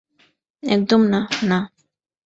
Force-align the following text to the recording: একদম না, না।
একদম 0.63 1.01
না, 1.07 1.19
না। 1.43 1.59